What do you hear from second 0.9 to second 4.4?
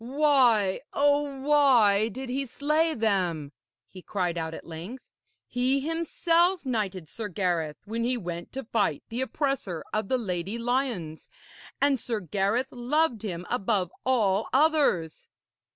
oh why, did he slay them?' he cried